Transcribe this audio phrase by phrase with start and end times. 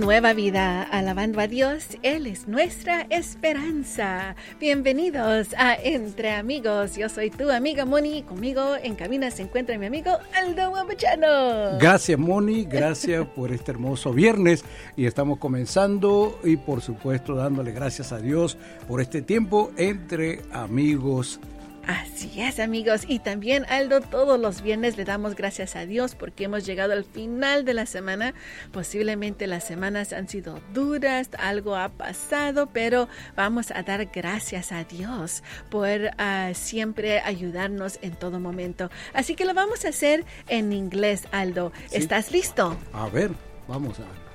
[0.00, 4.34] Nueva Vida, alabando a Dios, Él es nuestra esperanza.
[4.58, 6.96] Bienvenidos a Entre Amigos.
[6.96, 8.22] Yo soy tu amiga Moni.
[8.22, 11.78] Conmigo en cabina se encuentra mi amigo Aldo Guapachano.
[11.78, 14.64] Gracias Moni, gracias por este hermoso viernes.
[14.96, 18.56] Y estamos comenzando y por supuesto dándole gracias a Dios
[18.88, 21.40] por este tiempo entre amigos
[21.86, 23.02] Así es, amigos.
[23.06, 27.04] Y también, Aldo, todos los viernes le damos gracias a Dios porque hemos llegado al
[27.04, 28.34] final de la semana.
[28.72, 34.84] Posiblemente las semanas han sido duras, algo ha pasado, pero vamos a dar gracias a
[34.84, 38.90] Dios por uh, siempre ayudarnos en todo momento.
[39.14, 41.72] Así que lo vamos a hacer en inglés, Aldo.
[41.88, 41.96] Sí.
[41.96, 42.76] ¿Estás listo?
[42.92, 43.30] A ver,
[43.66, 44.29] vamos a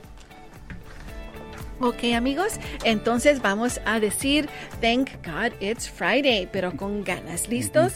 [1.79, 2.53] Ok amigos,
[2.83, 4.47] entonces vamos a decir
[4.81, 7.49] Thank God it's Friday, pero con ganas.
[7.49, 7.93] ¿Listos?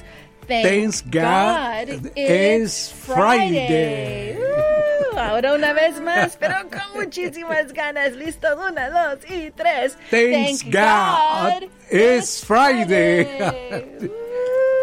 [0.48, 4.36] Thank God, God it's Friday.
[4.36, 8.14] Uh, ahora una vez más, pero con muchísimas ganas.
[8.14, 8.58] ¿Listos?
[8.58, 9.96] Una, dos y tres.
[10.10, 13.26] Thank, Thank God, God it's Friday.
[13.26, 14.12] Friday.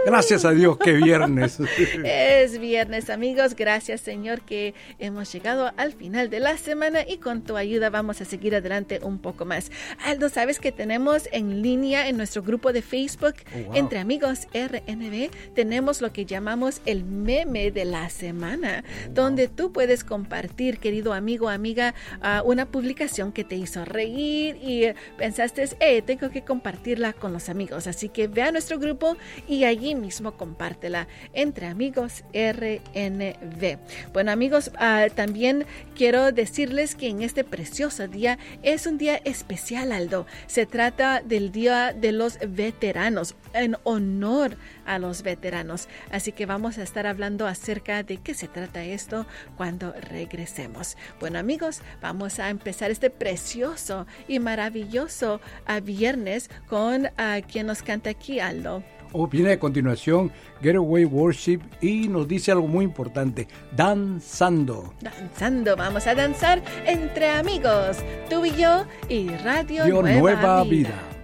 [0.07, 1.59] Gracias a Dios que viernes.
[2.05, 3.57] Es viernes, amigos.
[3.57, 8.21] Gracias, Señor, que hemos llegado al final de la semana y con tu ayuda vamos
[8.21, 9.73] a seguir adelante un poco más.
[10.05, 13.75] Aldo, ¿sabes que tenemos en línea en nuestro grupo de Facebook oh, wow.
[13.75, 15.31] entre amigos RNB?
[15.57, 19.15] Tenemos lo que llamamos el meme de la semana, oh, wow.
[19.15, 24.87] donde tú puedes compartir, querido amigo, amiga, uh, una publicación que te hizo reír y
[25.19, 27.89] pensaste, eh, tengo que compartirla con los amigos.
[27.89, 29.17] Así que ve a nuestro grupo
[29.49, 33.79] y allí mismo compártela entre amigos RNV.
[34.13, 39.93] Bueno amigos, uh, también quiero decirles que en este precioso día es un día especial,
[39.93, 40.27] Aldo.
[40.47, 45.89] Se trata del Día de los Veteranos, en honor a los veteranos.
[46.11, 50.97] Así que vamos a estar hablando acerca de qué se trata esto cuando regresemos.
[51.21, 57.83] Bueno amigos, vamos a empezar este precioso y maravilloso uh, viernes con uh, quien nos
[57.83, 58.83] canta aquí, Aldo
[59.31, 60.31] viene a continuación
[60.63, 64.93] Getaway Worship y nos dice algo muy importante, danzando.
[65.01, 70.89] Danzando, vamos a danzar entre amigos, tú y yo y Radio Dio Nueva, Nueva Vida.
[70.89, 71.16] Vida.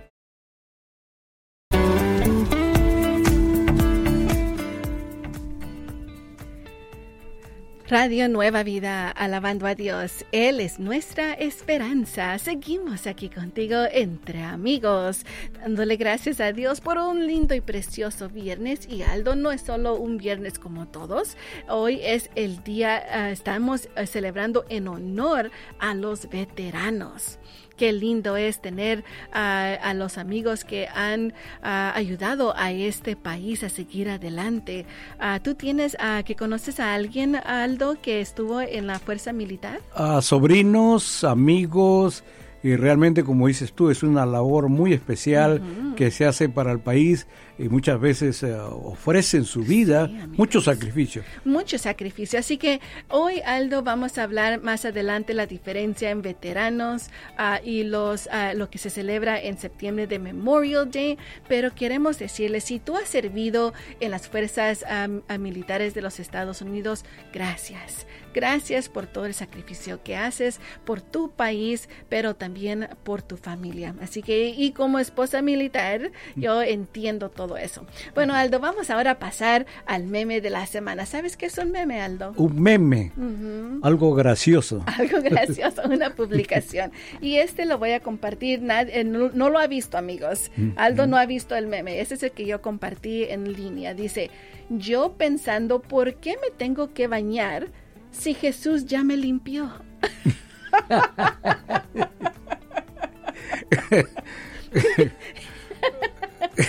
[7.92, 10.24] Radio Nueva Vida, alabando a Dios.
[10.32, 12.38] Él es nuestra esperanza.
[12.38, 15.26] Seguimos aquí contigo entre amigos,
[15.60, 18.88] dándole gracias a Dios por un lindo y precioso viernes.
[18.88, 21.36] Y Aldo no es solo un viernes como todos.
[21.68, 27.38] Hoy es el día, uh, estamos uh, celebrando en honor a los veteranos
[27.82, 29.02] qué lindo es tener uh,
[29.34, 31.32] a los amigos que han
[31.64, 34.86] uh, ayudado a este país a seguir adelante.
[35.18, 39.80] Uh, ¿Tú tienes que conoces a alguien, Aldo, que estuvo en la fuerza militar?
[40.20, 42.22] sobrinos, amigos.
[42.62, 45.94] Y realmente, como dices tú, es una labor muy especial uh -huh.
[45.96, 47.26] que se hace para el país
[47.58, 48.48] y muchas veces uh,
[48.84, 51.22] ofrecen su vida, sí, mucho sacrificio.
[51.44, 52.38] Mucho sacrificio.
[52.38, 57.08] Así que hoy, Aldo, vamos a hablar más adelante la diferencia en veteranos
[57.38, 61.18] uh, y los uh, lo que se celebra en septiembre de Memorial Day.
[61.48, 66.62] Pero queremos decirles, si tú has servido en las fuerzas um, militares de los Estados
[66.62, 68.06] Unidos, gracias.
[68.34, 73.94] Gracias por todo el sacrificio que haces por tu país, pero también por tu familia.
[74.00, 77.86] Así que, y como esposa militar, yo entiendo todo eso.
[78.14, 81.06] Bueno, Aldo, vamos ahora a pasar al meme de la semana.
[81.06, 82.32] ¿Sabes qué es un meme, Aldo?
[82.36, 83.12] Un meme.
[83.16, 83.80] Uh -huh.
[83.82, 84.82] Algo gracioso.
[84.98, 86.92] Algo gracioso, una publicación.
[87.20, 88.62] Y este lo voy a compartir.
[88.62, 90.50] Nadie, no, no, lo ha visto, amigos.
[90.76, 92.00] Aldo no ha visto el meme.
[92.00, 93.94] Ese es el que yo compartí en línea.
[93.94, 94.30] Dice,
[94.68, 97.68] yo pensando, ¿por qué me tengo que bañar?
[98.12, 99.72] Si Jesús ya me limpió.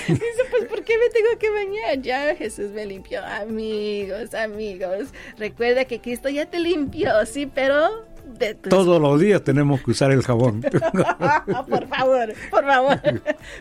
[0.08, 2.02] Dice, pues, ¿por qué me tengo que bañar?
[2.02, 3.23] Ya Jesús me limpió.
[3.23, 8.70] Amigos, amigos, recuerda que Cristo ya te limpió, sí, pero de tus...
[8.70, 10.61] Todos los días tenemos que usar el jabón.
[11.70, 12.99] por favor, por favor.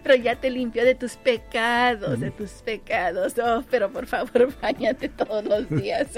[0.03, 3.35] Pero ya te limpió de tus pecados, de tus pecados.
[3.39, 6.09] Oh, pero por favor, bañate todos los días.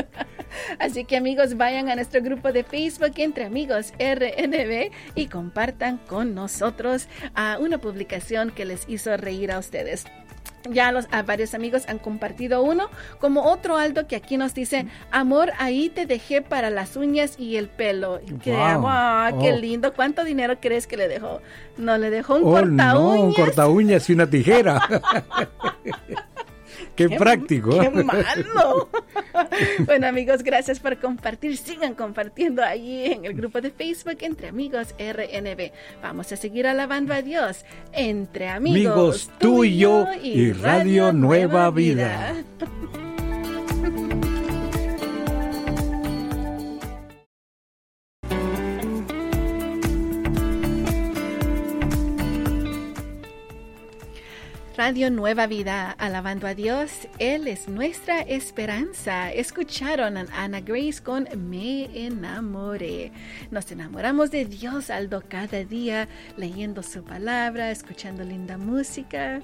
[0.78, 6.34] Así que amigos, vayan a nuestro grupo de Facebook entre amigos RNB y compartan con
[6.34, 10.04] nosotros uh, una publicación que les hizo reír a ustedes
[10.70, 12.88] ya los, a varios amigos han compartido uno,
[13.20, 17.56] como otro Aldo que aquí nos dice, amor, ahí te dejé para las uñas y
[17.56, 18.20] el pelo.
[18.42, 18.86] Que, wow.
[18.86, 19.92] oh, qué lindo.
[19.92, 21.40] ¿Cuánto dinero crees que le dejó?
[21.76, 23.24] No, le dejó un oh, corta no, uñas.
[23.24, 24.80] un corta uñas y una tijera.
[26.96, 27.80] Qué, qué, práctico.
[27.80, 28.88] Qué malo.
[29.86, 31.56] bueno, amigos, gracias por compartir.
[31.56, 35.72] Sigan compartiendo allí en el grupo de Facebook Entre Amigos RNB.
[36.02, 37.64] Vamos a seguir alabando a Dios.
[37.92, 42.34] Entre amigos, tú y yo y Radio Nueva Vida.
[54.76, 56.90] Radio Nueva Vida, alabando a Dios,
[57.20, 59.32] Él es nuestra esperanza.
[59.32, 63.12] Escucharon a Ana Grace con Me enamoré.
[63.52, 69.42] Nos enamoramos de Dios, Aldo, cada día, leyendo su palabra, escuchando linda música,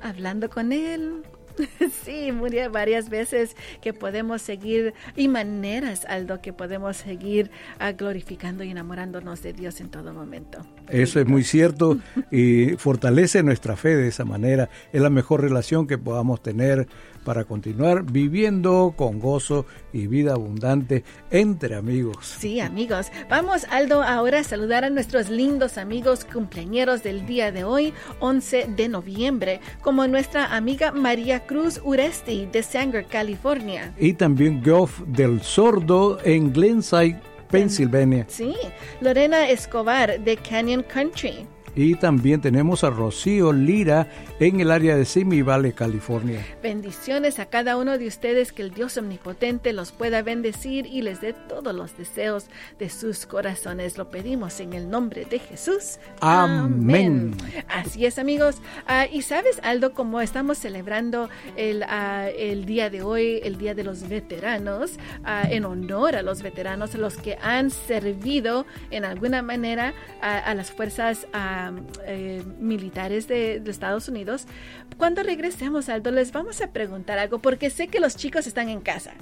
[0.00, 1.24] hablando con Él.
[2.04, 2.30] Sí,
[2.70, 9.42] varias veces que podemos seguir y maneras, Aldo, que podemos seguir ah, glorificando y enamorándonos
[9.42, 10.64] de Dios en todo momento.
[10.88, 11.98] Eso es muy cierto
[12.30, 14.70] y fortalece nuestra fe de esa manera.
[14.92, 16.88] Es la mejor relación que podamos tener
[17.28, 22.36] para continuar viviendo con gozo y vida abundante entre amigos.
[22.38, 23.08] Sí, amigos.
[23.28, 28.68] Vamos, Aldo, ahora a saludar a nuestros lindos amigos cumpleañeros del día de hoy, 11
[28.74, 33.92] de noviembre, como nuestra amiga María Cruz Uresti de Sanger, California.
[33.98, 37.20] Y también Geoff del Sordo en Glenside,
[37.50, 38.24] Pennsylvania.
[38.28, 38.54] Sí,
[39.02, 41.46] Lorena Escobar de Canyon Country.
[41.74, 44.08] Y también tenemos a Rocío Lira
[44.40, 46.44] en el área de Simi Valley, California.
[46.62, 51.20] Bendiciones a cada uno de ustedes, que el Dios omnipotente los pueda bendecir y les
[51.20, 52.46] dé todos los deseos
[52.78, 53.98] de sus corazones.
[53.98, 55.98] Lo pedimos en el nombre de Jesús.
[56.20, 57.36] Amén.
[57.68, 58.56] Así es, amigos.
[58.86, 63.74] Ah, y sabes, Aldo, como estamos celebrando el, ah, el, día de hoy, el Día
[63.74, 64.92] de los Veteranos,
[65.24, 70.70] ah, en honor a los veteranos, los que han servido en alguna manera a las
[70.70, 71.26] fuerzas
[72.06, 74.46] eh, militares de, Estados Unidos.
[74.96, 78.80] Cuando regresemos, Aldo, les vamos a preguntar algo, porque sé que los chicos están en
[78.80, 79.12] casa.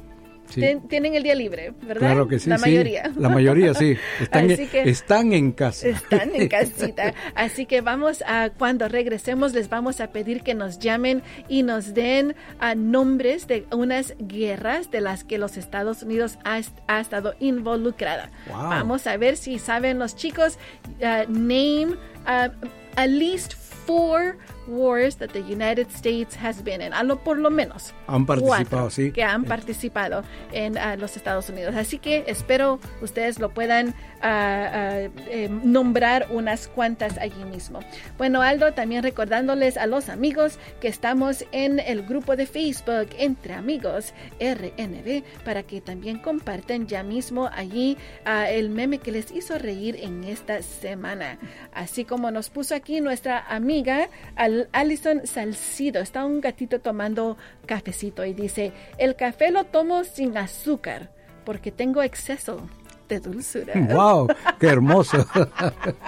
[0.52, 2.00] Tienen el día libre, ¿verdad?
[2.00, 2.48] Claro que sí.
[2.48, 3.12] La mayoría.
[3.16, 3.96] La mayoría, sí.
[4.20, 5.88] Están, están en casa.
[5.88, 7.14] Están en casita.
[7.34, 11.94] Así que vamos a, cuando regresemos, les vamos a pedir que nos llamen y nos
[11.94, 17.34] den a ah, nombres de unas guerras de las que los Estados Unidos ha, estado
[17.40, 18.30] involucrada.
[18.48, 20.58] Vamos a ver si saben los chicos,
[21.02, 21.96] ah, name
[22.26, 22.50] uh,
[22.96, 27.50] at least four wars that the United States has been in, a lo por lo
[27.50, 27.94] menos.
[28.06, 29.12] Han participado, sí.
[29.12, 30.22] Que han participado
[30.52, 31.74] en uh, los Estados Unidos.
[31.74, 37.80] Así que espero ustedes lo puedan uh, uh, eh, nombrar unas cuantas allí mismo.
[38.18, 43.54] Bueno, Aldo, también recordándoles a los amigos que estamos en el grupo de Facebook Entre
[43.54, 47.96] Amigos RNB para que también compartan ya mismo allí
[48.26, 51.38] el meme que les hizo reír en esta semana.
[51.72, 56.00] Así como nos puso aquí nuestra amiga al Alison Salcido.
[56.00, 57.36] Está un gatito tomando
[57.66, 61.10] cafecito y dice, el café lo tomo sin azúcar
[61.44, 62.68] porque tengo exceso
[63.08, 63.72] de dulzura.
[63.76, 64.28] ¡Wow!
[64.58, 65.26] ¡Qué hermoso!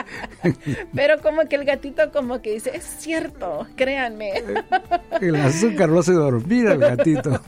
[0.95, 4.33] Pero como que el gatito como que dice, es cierto, créanme.
[5.21, 7.41] El azúcar lo hace dormir al gatito.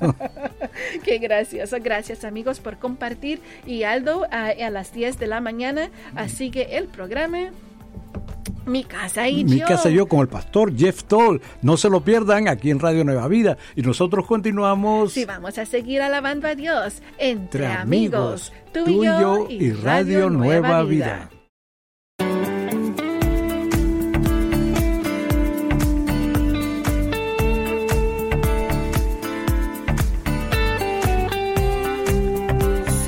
[1.04, 1.76] Qué gracioso.
[1.82, 3.40] Gracias amigos por compartir.
[3.66, 5.90] Y Aldo a, a las 10 de la mañana
[6.28, 7.50] sigue el programa.
[8.70, 9.48] Mi casa y yo.
[9.48, 11.42] Mi casa y yo con el pastor Jeff Toll.
[11.60, 13.58] No se lo pierdan aquí en Radio Nueva Vida.
[13.74, 15.12] Y nosotros continuamos.
[15.12, 20.84] Sí, vamos a seguir alabando a Dios entre, amigos, tú, y yo y Radio, Nueva,
[20.84, 21.30] Vida.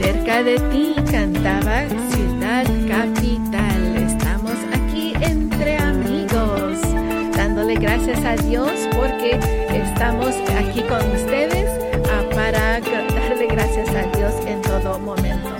[0.00, 1.84] Cerca de ti cantaba
[8.04, 9.38] gracias a Dios porque
[9.72, 11.68] estamos aquí con ustedes
[12.10, 15.50] ah, para darle gracias a Dios en todo momento.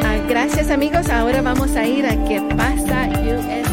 [0.00, 3.67] Ah, gracias amigos, ahora vamos a ir a qué pasa USA.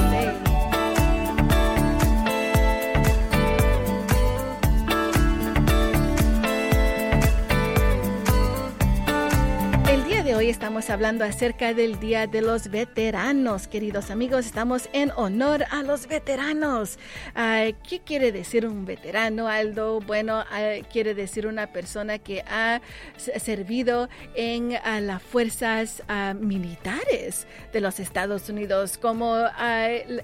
[10.45, 14.45] Hoy estamos hablando acerca del Día de los Veteranos, queridos amigos.
[14.45, 16.99] Estamos en honor a los veteranos.
[17.33, 20.01] ¿Qué quiere decir un veterano, Aldo?
[20.01, 20.43] Bueno,
[20.91, 22.79] quiere decir una persona que ha
[23.17, 24.73] servido en
[25.07, 26.03] las fuerzas
[26.39, 29.35] militares de los Estados Unidos, como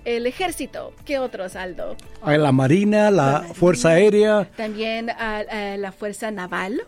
[0.06, 0.94] el, ejército.
[1.04, 1.96] ¿Qué otros, Aldo?
[2.24, 4.48] La Marina, la, Fuerza Aérea.
[4.56, 6.84] También la Fuerza Naval.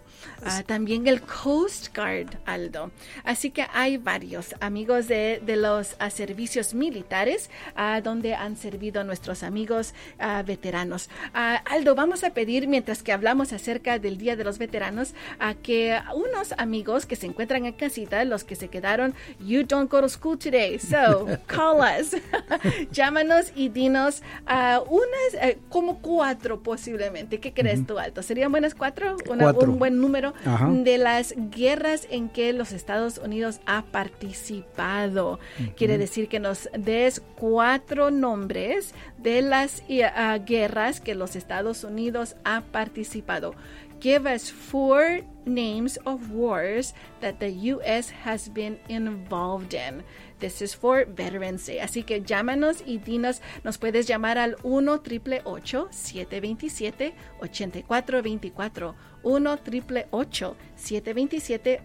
[0.46, 2.92] Ah, también el Coast Guard, Aldo.
[3.24, 9.04] Así que hay varios amigos de, de los ah, servicios militares ah, donde han servido
[9.04, 11.10] nuestros amigos ah, veteranos.
[11.34, 16.00] Aldo, vamos a pedir, mientras que hablamos acerca del Día de los Veteranos, a que
[16.16, 20.10] unos amigos que se encuentran en casita, los que se quedaron, you don't go to
[20.10, 22.16] school today, so call us.
[22.92, 27.40] Llámanos y dinos unas, eh, como cuatro posiblemente.
[27.40, 28.22] ¿Qué crees tú, Aldo?
[28.24, 29.18] ¿Serían buenas cuatro?
[29.30, 29.72] Una- Cuatro.
[29.72, 30.13] un buen número
[30.46, 30.70] Ajá.
[30.70, 35.40] de las guerras en que los Estados Unidos ha participado.
[35.76, 39.84] Quiere decir que nos des cuatro nombres de las
[40.16, 43.56] ah, guerras que los Estados Unidos ha participado.
[44.04, 48.12] Give us four names of wars that the U.S.
[48.26, 50.04] has been involved in.
[50.40, 51.80] This is for Veterans Day.
[51.80, 60.08] Así que llámanos y dinos, nos puedes llamar al 1 888 727 8424 1 888
[60.12, 60.56] 727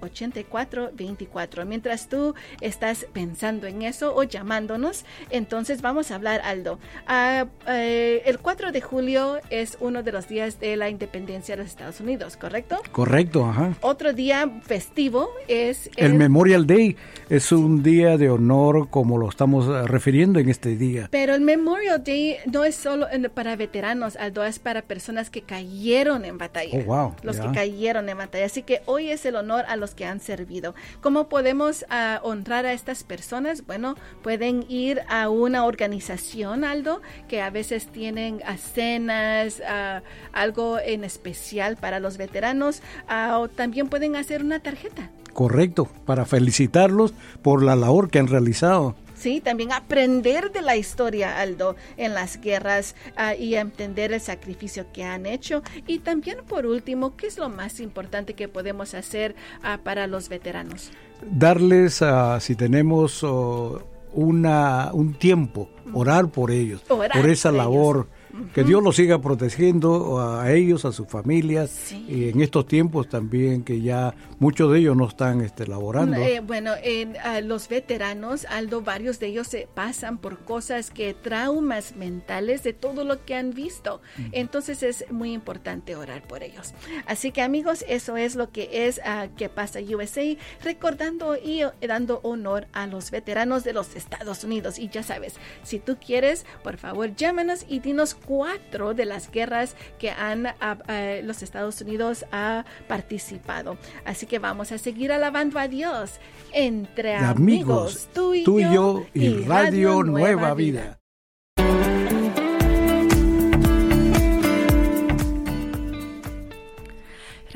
[0.01, 6.79] 8424 Mientras tú estás pensando en eso o llamándonos, entonces vamos a hablar, Aldo.
[7.07, 11.63] Ah, eh, el 4 de julio es uno de los días de la independencia de
[11.63, 12.81] los Estados Unidos, ¿correcto?
[12.93, 13.75] Correcto, ajá.
[13.81, 16.97] Otro día festivo es El Memorial Day
[17.29, 21.09] es un día de honor como lo estamos eh, refiriendo en este día.
[21.11, 26.25] Pero el Memorial Day no es solo para veteranos, Aldo, es para personas que cayeron
[26.25, 26.79] en batalla.
[26.79, 28.47] Oh, wow, Los que cayeron en batalla.
[28.47, 30.75] Así que hoy es el honor a los que han servido.
[31.03, 33.67] ¿Cómo podemos ah, honrar a estas personas?
[33.67, 40.01] Bueno, pueden ir a una organización, Aldo, que a veces tienen ah, cenas, ah,
[40.33, 45.11] algo en especial para los veteranos, ah, o también pueden hacer una tarjeta.
[45.35, 48.97] Correcto, para felicitarlos por la labor que han realizado.
[49.19, 54.87] Sí, también aprender de la historia, Aldo, en las guerras ah, y entender el sacrificio
[54.93, 55.63] que han hecho.
[55.89, 60.29] Y también, por último, ¿qué es lo más importante que podemos hacer ah, para los
[60.29, 60.93] veteranos?
[61.23, 63.83] Darles, ah, si tenemos oh,
[64.13, 68.07] una, un tiempo, orar por ellos, Orar por esa por ellos.
[68.55, 72.05] Que Dios los siga protegiendo a ellos, a sus familias, Sí.
[72.09, 76.17] y en estos tiempos también que ya muchos de ellos no están este, laborando.
[76.17, 81.15] Eh, bueno, en ah, los veteranos, Aldo, varios de ellos se pasan por cosas que
[81.15, 84.01] traumas mentales de todo lo que han visto.
[84.33, 86.75] Entonces es muy importante orar por ellos.
[87.07, 91.71] Así que amigos, eso es lo que es ah, que pasa USA, recordando y eh,
[91.87, 94.79] dando honor a los veteranos de los Estados Unidos.
[94.79, 99.75] Y ya sabes, si tú quieres, por favor, llámanos y dinos cuatro de las guerras
[99.99, 103.79] que han ah, ah, los Estados Unidos ha participado.
[104.05, 106.21] Así que vamos a seguir alabando a Dios
[106.53, 111.01] entre de amigos, tú y, yo y Radio Nueva Vida.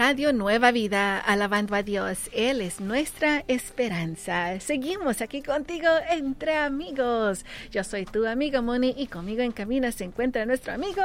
[0.04, 2.28] Radio Nueva Vida, alabando a Dios.
[2.32, 4.58] Él es nuestra esperanza.
[4.58, 7.44] Seguimos aquí contigo entre amigos.
[7.70, 11.04] Yo soy tu amiga Moni y conmigo en camino se encuentra nuestro amigo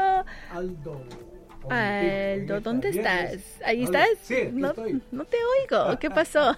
[0.52, 1.06] Aldo.
[1.70, 2.62] Aldo.
[2.62, 3.38] ¿Dónde estás?
[3.66, 4.08] ¿Ahí estás?
[4.22, 5.02] Sí, aquí no, estoy.
[5.12, 6.00] no te oigo.
[6.00, 6.56] ¿Qué pasó?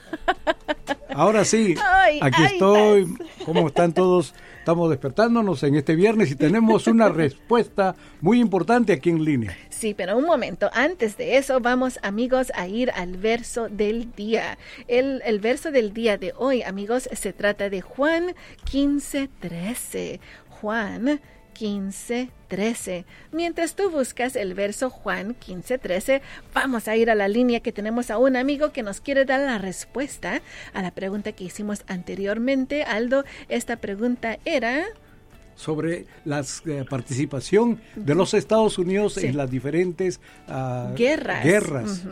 [1.10, 3.02] Ahora sí, Ay, aquí estoy.
[3.04, 3.46] estás.
[3.46, 4.34] ¿Cómo están todos?
[4.60, 9.58] Estamos despertándonos en este viernes y tenemos una respuesta muy importante aquí en línea.
[9.70, 14.58] Sí, pero un momento, antes de eso vamos amigos a ir al verso del día.
[14.88, 18.36] El, el verso del día de hoy, amigos, se trata de Juan
[18.66, 20.20] 15, 13.
[20.62, 21.20] Juan
[21.60, 23.06] 15, 13.
[23.34, 26.22] Mientras tú buscas el verso Juan 15, 13,
[26.54, 29.42] vamos a ir a la línea que tenemos a un amigo que nos quiere dar
[29.42, 30.42] la respuesta
[30.74, 32.84] a la pregunta que hicimos anteriormente.
[32.84, 34.86] Aldo, esta pregunta era...
[35.56, 36.46] sobre la
[36.90, 39.28] participación de los Estados Unidos Sí.
[39.28, 41.44] en las diferentes ah, Guerras.
[41.44, 42.04] guerras.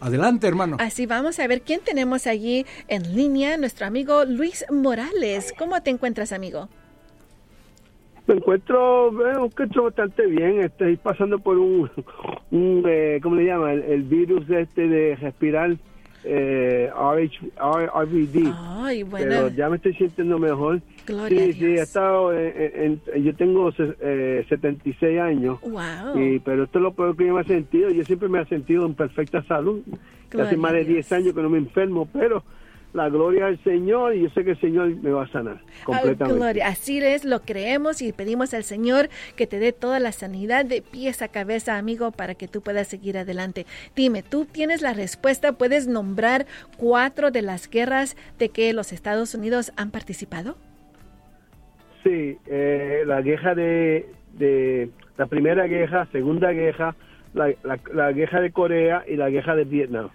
[0.00, 0.78] Adelante, hermano.
[0.80, 5.52] Así vamos a ver quién tenemos allí en línea, nuestro amigo Luis Morales.
[5.58, 6.70] ¿Cómo te encuentras, amigo?
[8.28, 10.60] Me encuentro, me encuentro bastante bien.
[10.60, 11.90] Estoy pasando por un,
[12.50, 13.72] un eh, ¿cómo le llama?
[13.72, 15.74] El, el virus este de respirar,
[16.24, 18.52] eh, RH, RVD.
[18.54, 19.26] Ay, bueno.
[19.26, 20.82] Pero ya me estoy sintiendo mejor.
[21.06, 25.58] Gloria sí, sí, he estado, en, en- yo tengo eh, 76 años.
[25.62, 26.20] Wow.
[26.22, 27.88] Y, pero esto es lo peor que yo me he sentido.
[27.88, 29.80] Yo siempre me he sentido en perfecta salud.
[30.28, 31.08] Gloria Hace más de Dios.
[31.08, 32.42] 10 años que no me enfermo, pero
[32.94, 36.38] la gloria al Señor y yo sé que el Señor me va a sanar completamente.
[36.38, 36.68] gloria.
[36.68, 40.82] Así es, lo creemos y pedimos al Señor que te dé toda la sanidad de
[40.82, 43.66] pies a cabeza, amigo, para que tú puedas seguir adelante.
[43.94, 45.52] Dime, ¿tú tienes la respuesta?
[45.52, 50.56] ¿Puedes nombrar cuatro de las guerras de que los Estados Unidos han participado?
[52.02, 56.94] Sí, eh, la guerra de, de la primera guerra, segunda guerra,
[57.34, 60.08] la, la, la guerra de Corea y la guerra de Vietnam.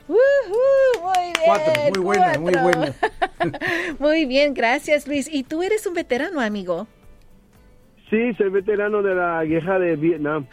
[1.04, 1.34] Muy bien.
[1.46, 2.72] Cuatro, muy buena, muy cuatro.
[2.72, 2.96] buena.
[4.00, 5.28] Muy bien, gracias Luis.
[5.30, 6.88] ¿Y tú eres un veterano, amigo?
[8.10, 10.46] Sí, soy veterano de la guerra de Vietnam.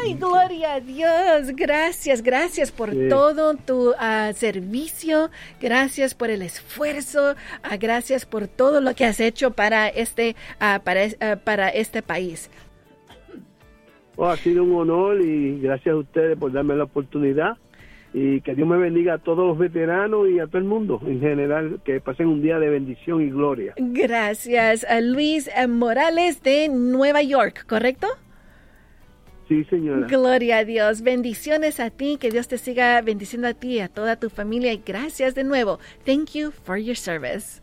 [0.00, 1.54] Ay, gloria a Dios.
[1.54, 5.30] Gracias, gracias por todo tu ah, servicio.
[5.60, 7.34] Gracias por el esfuerzo.
[7.62, 12.50] Ah, gracias por todo lo que has hecho para este, uh, para, para este país.
[14.16, 17.56] Oh, ha sido un honor y gracias a ustedes por darme la oportunidad
[18.12, 21.20] y que Dios me bendiga a todos los veteranos y a todo el mundo en
[21.20, 23.74] general, que pasen un día de bendición y gloria.
[23.76, 28.06] Gracias, a Luis Morales de Nueva York, ¿correcto?
[29.48, 30.06] Sí, señora.
[30.06, 31.00] Gloria a Dios.
[31.00, 32.18] Bendiciones a ti.
[32.20, 34.72] Que Dios te siga bendiciendo a ti y a toda tu familia.
[34.74, 35.78] Y gracias de nuevo.
[36.04, 37.62] Thank you for your service.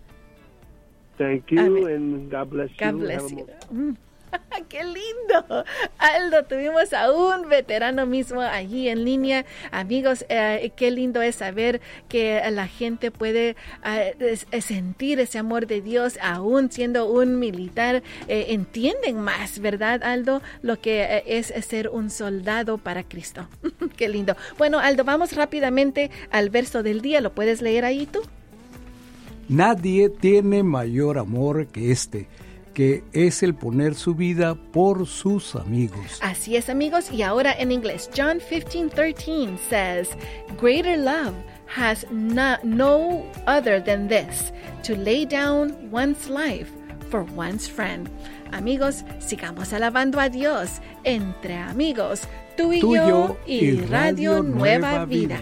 [1.17, 2.91] Thank you and God bless you.
[2.91, 3.95] God bless you.
[4.69, 5.65] ¡Qué lindo!
[5.97, 9.45] Aldo, tuvimos a un veterano mismo allí en línea.
[9.71, 15.81] Amigos, eh, qué lindo es saber que la gente puede eh, sentir ese amor de
[15.81, 18.03] Dios aún siendo un militar.
[18.27, 20.41] Eh, entienden más, ¿verdad, Aldo?
[20.61, 23.47] Lo que es ser un soldado para Cristo.
[23.97, 24.35] qué lindo.
[24.57, 27.21] Bueno, Aldo, vamos rápidamente al verso del día.
[27.21, 28.21] ¿Lo puedes leer ahí tú?
[29.47, 32.27] Nadie tiene mayor amor que este
[32.75, 36.19] que es el poner su vida por sus amigos.
[36.21, 40.09] Así es, amigos, y ahora en inglés, John 15:13 says,
[40.61, 41.33] Greater love
[41.65, 44.51] has no other than this,
[44.83, 46.69] to lay down one's life
[47.09, 48.09] for one's friend.
[48.51, 55.39] Amigos, sigamos alabando a Dios entre amigos, tú y yo y, Radio, Nueva, vida.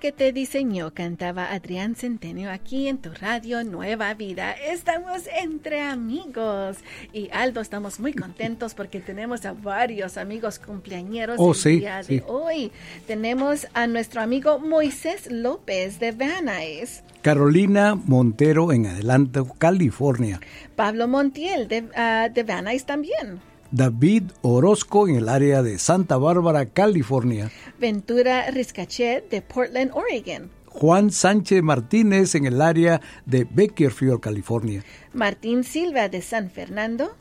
[0.00, 4.52] Que te diseñó cantaba Adrián Centenio aquí en tu radio Nueva Vida.
[4.52, 6.78] Estamos entre amigos.
[7.12, 12.24] Y Aldo, estamos muy contentos porque tenemos a varios amigos cumpleañeros oh, el día de
[12.26, 12.72] hoy.
[13.06, 17.02] Tenemos a nuestro amigo Moisés López de Van Nuys.
[17.20, 20.40] Carolina Montero en Adelanto, California.
[20.76, 23.49] Pablo Montiel de, uh, de Van Nuys también.
[23.72, 27.50] David Orozco en el área de Santa Bárbara, California.
[27.78, 30.50] Ventura Riscachet de Portland, Oregon.
[30.66, 34.84] Juan Sánchez Martínez en el área de Bakersfield, California.
[35.12, 37.12] Martín Silva de San Fernando.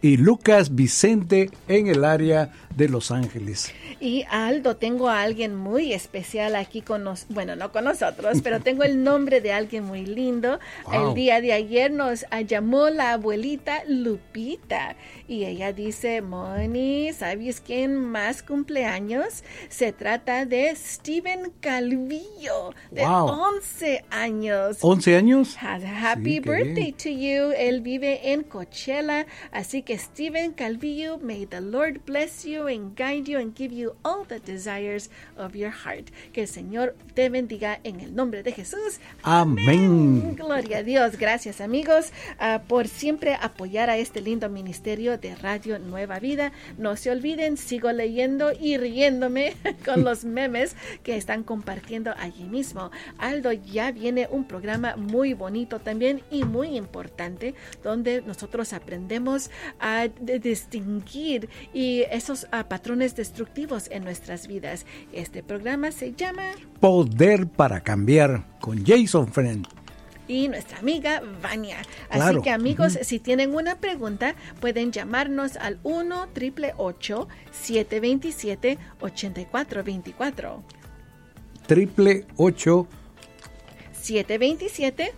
[0.00, 3.72] Y Lucas Vicente en el área de Los Ángeles.
[4.00, 8.60] Y Aldo, tengo a alguien muy especial aquí con nosotros, bueno, no con nosotros, pero
[8.62, 10.60] tengo el nombre de alguien muy lindo.
[10.92, 14.94] El día de ayer nos llamó la abuelita Lupita
[15.26, 19.42] y ella dice, Moni, ¿sabes quién más cumpleaños?
[19.68, 24.80] Se trata de Steven Calvillo, de 11 años.
[24.80, 25.56] ¿11 años?
[25.60, 27.52] Happy birthday to you.
[27.56, 33.28] Él vive en Coachella, así que Steven Calvillo, may the Lord bless you and guide
[33.28, 36.10] you and give you all the desires of your heart.
[36.32, 39.00] Que el Señor te bendiga en el nombre de Jesús.
[39.22, 40.36] Amén.
[40.36, 41.16] Gloria a Dios.
[41.16, 46.52] Gracias amigos uh, por siempre apoyar a este lindo ministerio de Radio Nueva Vida.
[46.76, 52.90] No se olviden, sigo leyendo y riéndome con los memes que están compartiendo allí mismo.
[53.18, 60.08] Aldo, ya viene un programa muy bonito también y muy importante donde nosotros aprendemos a
[60.08, 64.84] distinguir y esos patrones destructivos en nuestras vidas.
[65.12, 66.42] Este programa se llama
[66.80, 69.66] Poder para Cambiar con Jason Friend
[70.28, 71.78] y nuestra amiga Vania.
[72.10, 80.62] Así que amigos, si tienen una pregunta, pueden llamarnos al 1 triple 727 8424.
[81.66, 82.86] Triple 8
[83.92, 85.12] 727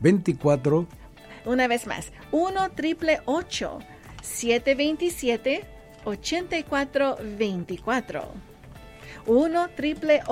[0.00, 0.86] 24
[1.44, 3.20] Una vez más, 1 triple
[4.22, 5.64] 727
[6.04, 8.24] 8424.
[9.26, 10.22] 1 triple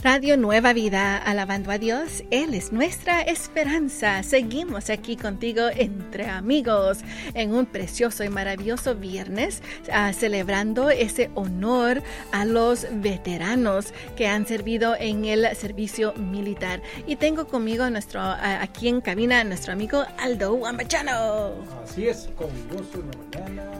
[0.00, 4.22] Radio Nueva Vida, alabando a Dios, Él es nuestra esperanza.
[4.22, 6.98] Seguimos aquí contigo entre amigos
[7.34, 14.46] en un precioso y maravilloso viernes, uh, celebrando ese honor a los veteranos que han
[14.46, 16.80] servido en el servicio militar.
[17.08, 21.54] Y tengo conmigo nuestro, aquí en cabina nuestro amigo Aldo Wambachano.
[21.82, 23.72] Así es, con gozo en mañana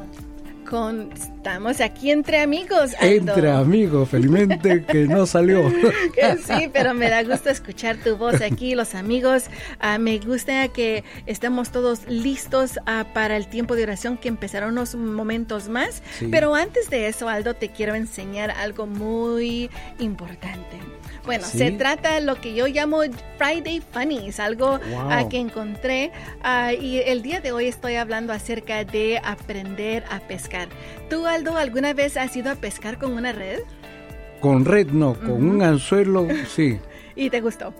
[0.68, 2.92] con, estamos aquí entre amigos.
[3.00, 5.70] Entre amigos, felizmente que no salió.
[6.46, 9.44] sí, pero me da gusto escuchar tu voz aquí, los amigos.
[9.82, 14.68] Uh, me gusta que estemos todos listos uh, para el tiempo de oración que empezará
[14.68, 16.02] unos momentos más.
[16.18, 16.28] Sí.
[16.30, 20.78] Pero antes de eso, Aldo, te quiero enseñar algo muy importante.
[21.28, 21.58] Bueno, ¿Sí?
[21.58, 23.02] se trata de lo que yo llamo
[23.36, 25.26] Friday Funnies, algo wow.
[25.26, 26.10] uh, que encontré
[26.42, 30.68] uh, y el día de hoy estoy hablando acerca de aprender a pescar.
[31.10, 33.58] ¿Tú, Aldo, alguna vez has ido a pescar con una red?
[34.40, 35.50] Con red no, con uh -huh.
[35.50, 36.80] un anzuelo sí.
[37.14, 37.74] ¿Y te gustó?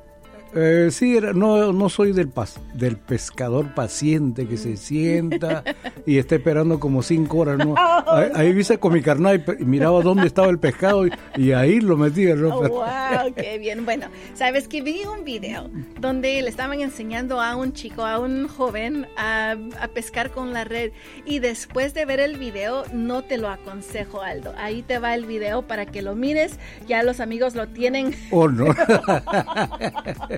[0.55, 5.63] Eh, sí, no, no soy del, pas, del pescador paciente que se sienta
[6.07, 7.59] y está esperando como cinco horas.
[7.59, 7.75] ¿no?
[8.09, 11.53] Oh, ahí, ahí viste con mi carnal y, miraba dónde estaba el pescado y, y
[11.53, 12.35] ahí lo metía.
[12.37, 12.57] ¿no?
[12.57, 13.35] Oh, ¡Wow!
[13.37, 13.85] ¡Qué bien!
[13.85, 15.69] Bueno, sabes que vi un video
[16.01, 20.65] donde le estaban enseñando a un chico, a un joven, a, a pescar con la
[20.65, 20.93] red
[21.27, 24.55] y después de ver el video, no te lo aconsejo, Aldo.
[24.57, 26.59] Ahí te va el video para que lo mires.
[26.87, 28.15] Ya los amigos lo tienen.
[28.31, 28.67] ¡Oh, no!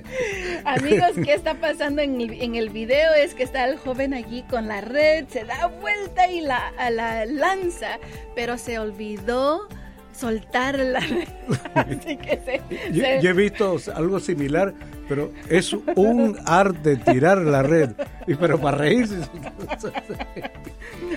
[0.65, 2.19] Amigos, ¿qué está pasando en
[2.55, 3.13] el, video?
[3.13, 7.25] Es que está el joven allí con la red, se da vuelta y la, la
[7.25, 7.99] lanza,
[8.35, 9.67] pero se olvidó
[10.13, 11.27] soltar la red.
[11.75, 13.21] Así que se, yo, se...
[13.21, 14.73] yo, he visto algo similar,
[15.07, 17.91] pero es un arte tirar la red,
[18.27, 19.15] y pero para reírse.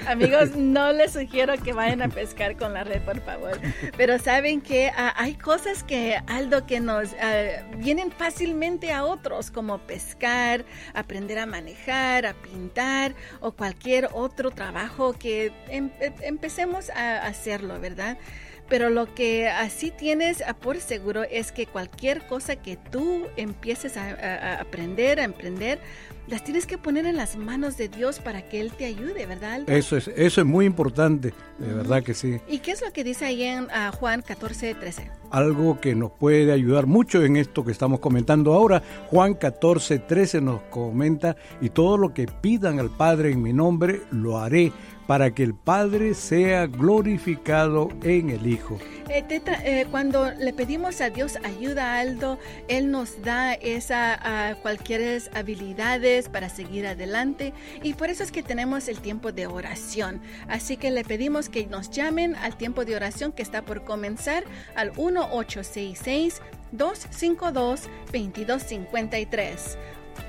[0.08, 3.58] Amigos, no les sugiero que vayan a pescar con la red, por favor.
[3.96, 9.50] Pero saben que uh, hay cosas que, Aldo, que nos uh, vienen fácilmente a otros,
[9.50, 15.90] como pescar, aprender a manejar, a pintar o cualquier otro trabajo que em
[16.22, 18.18] empecemos a hacerlo, ¿verdad?
[18.68, 24.10] Pero lo que así tienes por seguro es que cualquier cosa que tú empieces a,
[24.10, 25.80] a, aprender, a emprender,
[26.26, 29.68] las tienes que poner en las manos de Dios para que Él te ayude, ¿verdad?
[29.68, 32.40] Eso es, eso es muy importante, de verdad que sí.
[32.48, 35.10] ¿Y qué es lo que dice ahí en uh, Juan 14, 13?
[35.30, 38.82] Algo que nos puede ayudar mucho en esto que estamos comentando ahora.
[39.08, 44.00] Juan 14, 13 nos comenta, y todo lo que pidan al Padre en mi nombre,
[44.10, 44.72] lo haré
[45.06, 48.78] para que el Padre sea glorificado en el Hijo.
[49.10, 52.38] Eh, eh, cuando le pedimos a Dios ayuda Aldo,
[52.68, 54.18] Él nos da esa
[54.56, 59.46] uh, cualquier habilidades para seguir adelante y por eso es que tenemos el tiempo de
[59.46, 60.22] oración.
[60.48, 64.44] Así que le pedimos que nos llamen al tiempo de oración que está por comenzar
[64.74, 66.40] al 1866
[66.72, 69.78] 252 2253.